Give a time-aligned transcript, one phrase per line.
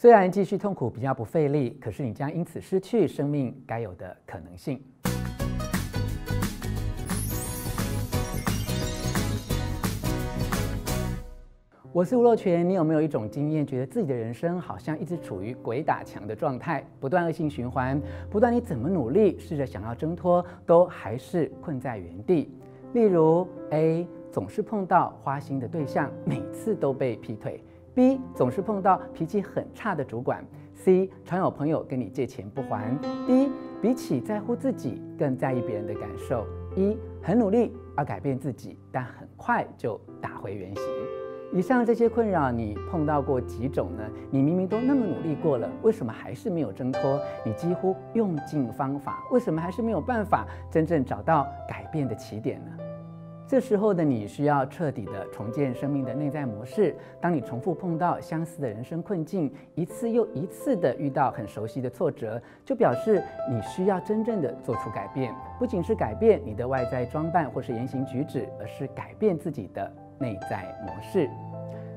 [0.00, 4.80] 虽然继续痛苦比较不费力，可是你将因此失去生命该有的可能性。
[11.92, 22.54] 我是吴若权，你有没有一种经验，觉得自己的人生好像一直处于鬼打墙的状态，不断恶性循环，不断你怎么努力，试着想要挣脱，都还是困在原地？
[22.92, 27.60] 例如 A 总是碰到花心的对象，每次都被劈腿。
[27.98, 33.50] B 总是碰到脾气很差的主管，C 常有朋友跟你借钱不还，D
[33.82, 40.84] 比起在乎自己更在意别人的感受，E 很努力要改变自己，但很快就打回原形。
[41.52, 44.04] 以上这些困扰你碰到过几种呢？
[44.30, 47.20] 你明明都那么努力过了，为什么还是没有挣脱？
[47.44, 52.70] 你几乎用尽方法，为什么还是没有办法真正找到改变的起点呢？
[53.48, 56.94] 这时候的你需要彻底的重建生命的内在模式。
[57.18, 65.34] 当你重复碰到相似的人生困境，一次又一次的遇到很熟悉的挫折，就表示你需要真正的做出改变。
[65.58, 71.26] 不仅是改变你的外在装扮或是言行举止，而是改变自己的内在模式。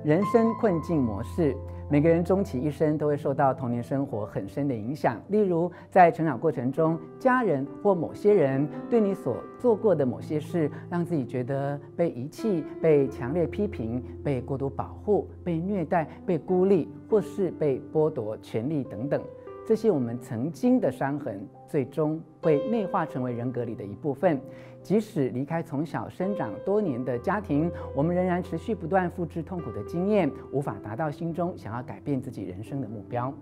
[0.04, 1.56] 人生困境模式。
[1.88, 5.22] 每个人终其一生都会受到童年生活很深的影响。
[5.28, 19.22] 例如，在成长过程中，家人或某些人对你所做过的某些事，让自己觉得被遗弃、被强烈批评、被过度保护、被虐待、被孤立，或是被剥夺权利等等。
[19.68, 24.42] 这些我们曾经的伤痕，最终会内化成为人格里的一部分。
[24.84, 33.34] 即使离开从小生长多年的家庭，我们仍然持续不断复制痛苦的经验，无法达到心中想要改变自己人生的目标。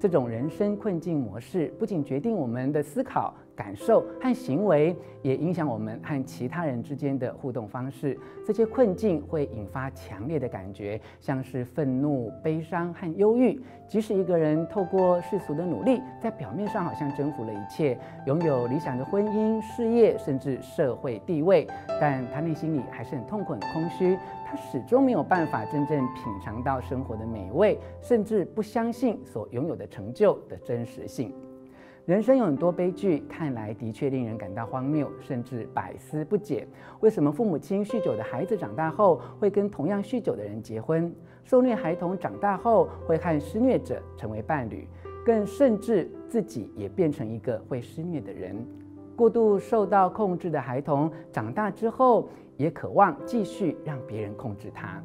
[0.00, 8.16] 这种人生困境模式，不仅决定我们的思考、感受和行为，也影响我们和其他人之间的互动方式。
[8.46, 13.60] 这些困境会引发强烈的感觉，像是愤怒、悲伤和忧郁。
[13.88, 21.66] 即使一个人透过世俗的努力，在表面上好像征服了一切，拥有理想的婚姻、事业，甚至社会地位，
[22.00, 24.16] 但他内心里还是很痛苦、很空虚。
[24.50, 31.34] 他始终没有办法真正品尝到生活的美味，甚至不相信所拥有的成就的真实性。
[32.06, 36.66] 人生有很多悲剧，看来的确令人感到荒谬，甚至百思不解。
[37.00, 41.14] 为什么父母亲酗酒的孩子长大后会跟同样酗酒的人结婚？
[41.44, 44.88] 受虐孩童长大后会和施虐者成为伴侣，
[45.26, 48.56] 更甚至自己也变成一个会施虐的人。
[49.14, 55.02] 过度受到控制的孩童长大之后，也渴望继续让别人控制他。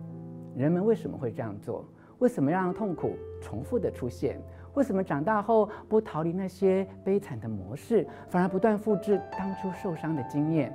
[0.56, 1.88] 人们为什么会这样做？
[2.18, 4.42] 为什么让痛苦重复的出现？
[4.74, 10.74] 为什么长大后不逃离那些悲惨的模式，反而不断复制当初受伤的经验？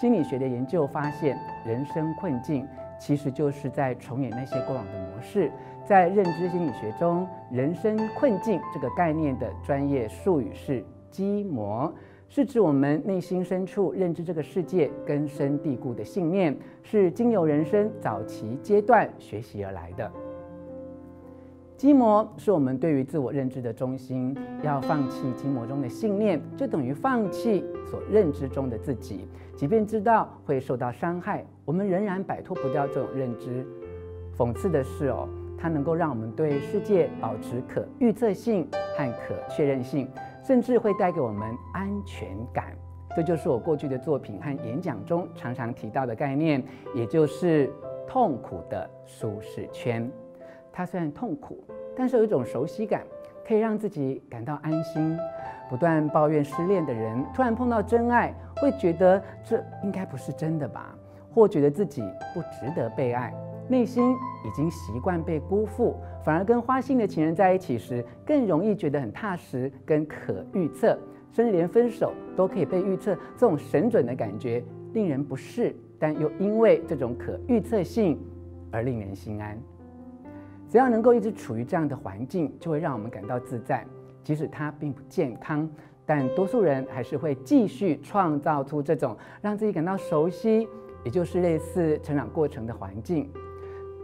[0.00, 2.66] 心理学的研究发现，人生困境
[3.00, 5.50] 其实就是在重演那些过往的模式。
[5.84, 11.92] 在认知心理学中，“人生困境”这个概念的专业术语是“基模”。
[12.34, 20.10] 是指我们内心深处认知这个世界根深蒂固的信念，是经由人生早期阶段学习而来的。
[21.76, 29.28] 基模是我们对于自我认知的中心，要放弃基模中的信念，就等于放弃所认知中的自己。
[29.54, 33.62] 即便知道会受到伤害，我们仍然摆脱不掉这种认知。
[34.38, 35.28] 讽刺的是哦，
[35.58, 38.66] 它能够让我们对世界保持可预测性
[38.96, 40.08] 和可确认性。
[40.42, 42.76] 甚至会带给我们安全感，
[43.16, 46.62] 这就是我过去的作品和演讲中常常提到的概念，
[46.94, 47.72] 也就是
[48.06, 50.10] 痛苦的舒适圈。
[50.72, 51.62] 它虽然痛苦，
[51.96, 53.02] 但是有一种熟悉感，
[53.46, 55.16] 可以让自己感到安心。
[55.70, 60.94] 不断抱怨失恋的人，突然碰到真爱，会觉得这应该不是真的吧？
[61.34, 62.02] 或觉得自己
[62.34, 63.32] 不值得被爱。
[63.68, 64.12] 内心
[64.44, 70.98] 已经习惯被辜负，反而跟花心的情人在一起时，更容易觉得很踏实跟可预测，
[71.30, 74.62] 甚至连分手都可以被预测，这种神准的感觉
[74.92, 78.18] 令人不适，但又因为这种可预测性
[78.70, 79.58] 而令人心安。
[80.68, 83.86] 只要能够一直处于这样的环境，就会让我们感到自在，
[84.22, 85.68] 即使它并不健康，
[86.04, 90.66] 但多数人还是会继续创造出这种让自己感到熟悉，
[91.04, 93.30] 也就是类似成长过程的环境。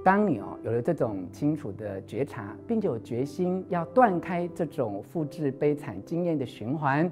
[0.08, 7.10] 当你哦有了这种清楚的觉察，并且有决心要断开这种复制悲惨经验的循环，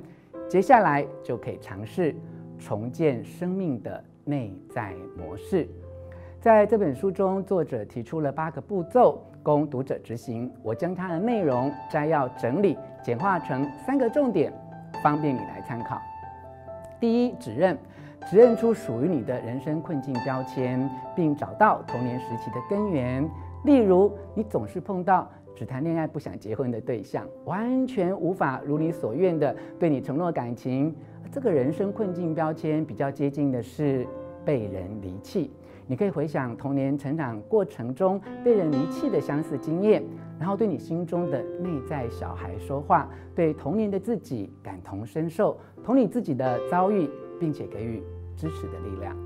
[0.48, 2.16] 接下来就可以尝试
[2.58, 5.68] 重建生命的内在模式。
[6.40, 10.50] 在这本书中，作者提出了八个步骤供读者执行。
[10.62, 14.50] 我将它的内容摘要整理简化成三个重点，
[15.04, 16.00] 方便你来参考。
[16.98, 17.76] 第一，指认。
[18.28, 23.24] 指认出属于你的人生困境标签，并找到童年时期的根源。
[23.64, 30.92] 例如，你总是碰到只谈恋爱不想结婚的对象，完全无法如你所愿的对你承诺感情。
[31.30, 34.04] 这个人生困境标签比较接近的是
[34.44, 35.52] 被人离弃。
[35.86, 40.02] 你可以回想童年成长过程中被人离弃的相似经验，
[40.36, 47.08] 然后对你心中的内在小孩说话，对童年的自己感同身受，同理自己的遭遇，
[47.38, 48.02] 并且给予
[48.36, 49.16] 支持的力量。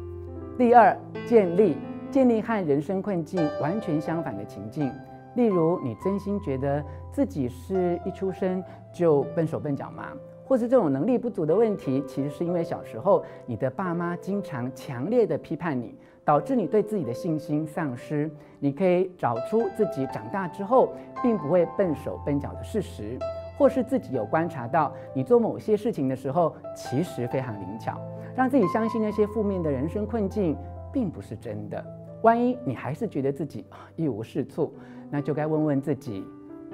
[0.57, 0.97] 第二，
[1.27, 1.77] 建立
[2.11, 4.93] 建立和人生困境完全相反的情境，
[5.35, 8.63] 例如你真心觉得自己是一出生
[8.93, 10.05] 就笨手笨脚吗？
[10.45, 15.95] 或是这种能力不足的问题，其实是因为小时候你的爸妈经常强烈的批判你。
[16.23, 18.31] 导致你对自己的信心丧失。
[18.61, 20.93] 你可以找出自己长大之后
[21.23, 23.19] 并不会笨手笨脚的事实，
[23.59, 27.99] 或是自己有观察到你做某些事情的时候其实非常灵巧，
[28.41, 30.57] 让自己相信那些负面的人生困境
[30.91, 31.85] 并不是真的。
[32.23, 33.67] 万一你还是觉得自己
[33.97, 34.73] 一无是处，
[35.11, 36.25] 那就该问问自己：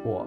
[0.05, 0.25] 我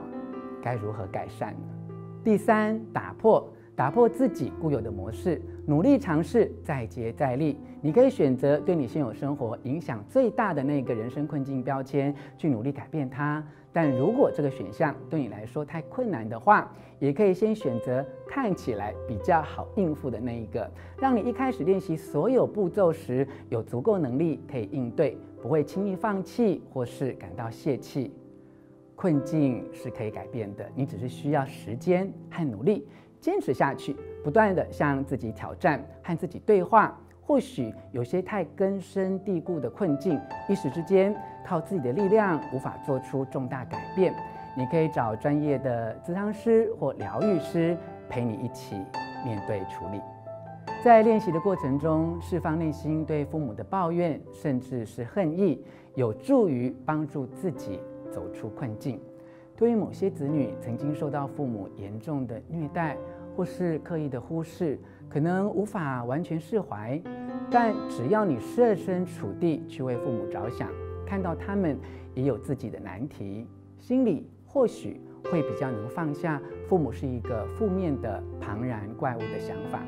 [0.62, 1.96] 该如何改善呢？
[2.26, 3.50] 第三，打破。
[3.74, 7.56] 打破自己固有的模式，努力尝试，再接再厉。
[7.80, 13.45] 你可以选择对你现有生活影响最大的那个人生困境标签去努力改变它。
[13.71, 20.68] 但如果这个选项对你来说太困难的话，也可以先选择看起来比较好应付的那一个，
[20.98, 28.12] 让你一开始练习所有步骤时有足够能力可以应对，不会轻易放弃或是感到泄气。
[28.95, 32.88] 困境是可以改变的，你只是需要时间和努力。
[33.19, 36.98] 坚持下去，不断地向自己挑战，和自己对话。
[37.21, 44.12] 或许有些太根深蒂固的困境，一时之间靠自己的力量无法做出重大改变。
[44.57, 47.77] 你可以找专业的咨商师或疗愈师
[48.10, 48.75] 陪你一起
[49.24, 50.01] 面对处理。
[50.83, 55.63] 在练习的过程中，释放内心对父母的抱怨，甚至是恨意，
[55.94, 57.80] 有助于帮助自己
[58.12, 59.00] 走出困境。
[59.60, 62.96] 对于某些子女曾经受到父母严重的虐待，
[63.36, 64.80] 或是刻意的忽视，
[65.10, 66.98] 可能无法完全释怀。
[67.52, 70.70] 但只要你设身处地去为父母着想，
[71.06, 71.78] 看到他们
[72.16, 73.46] 也有自己的难题，
[73.78, 79.82] 心里或许会比较能放下父母是一个负面的庞然怪物的想法。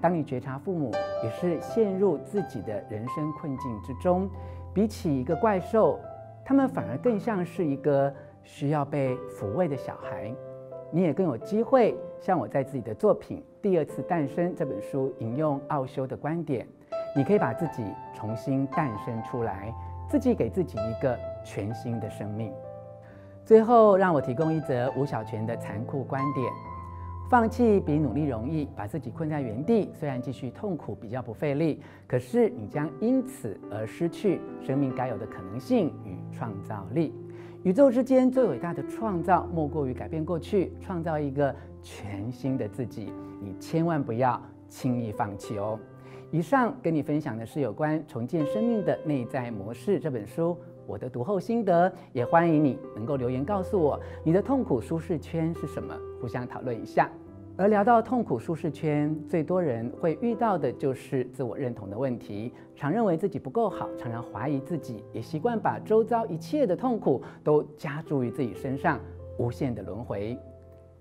[0.00, 0.92] 当你觉察父母
[1.24, 4.30] 也是陷入自己的人生困境之中，
[4.72, 5.98] 比起一个怪兽，
[6.44, 8.14] 他们反而更像是一个。
[8.42, 10.34] 需要被抚慰的小孩，
[10.90, 16.66] 你也更有机会像我在自己的作品《第二次诞生》这本书引用奥修的观点，
[17.14, 17.84] 你可以把自己
[18.14, 19.72] 重新诞生出来，
[20.08, 22.52] 自己给自己一个全新的生命。
[23.44, 26.52] 最后，让我提供一则吴小泉的残酷观点：
[27.28, 37.14] 放弃比努力容易，把自己困在原地，虽然继续痛苦比较不费力，可是你将因此而失去生命该有的可能性与创造力。
[37.62, 43.12] 宇宙之间最伟大的创造，莫过于改变过去，创造一个全新的自己。
[43.42, 45.78] 你千万不要轻易放弃哦。
[46.30, 57.10] 以上跟你分享的是有关重建生命的内在模式这本书，我的读后心得，也欢迎你能够留言告诉我你的痛苦舒适圈是什么，互相讨论一下。
[57.56, 68.98] 而聊到痛苦舒适圈，最多人会遇到的就是自我认同的问题，常认为自己不够好，常常怀疑自己，也习惯把周遭一切的痛苦都加诸于自己身上，
[69.38, 70.38] 无限的轮回。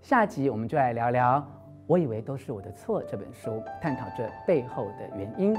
[0.02, 1.38] 下集我们就来聊聊
[1.88, 5.56] 《我以为都是我的错》这本书，探讨这背后的原因。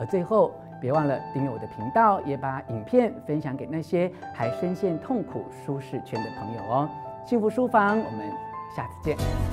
[0.00, 6.88] 而最后，别忘了订阅我的频道，也把影片分享给那些还深陷痛苦舒适圈的朋友哦。
[7.26, 8.30] 幸福书房，我们
[8.74, 9.43] 下次见。